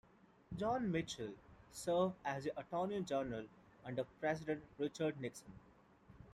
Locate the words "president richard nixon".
4.19-5.53